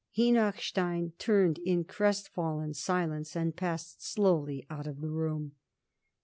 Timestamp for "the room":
4.99-5.51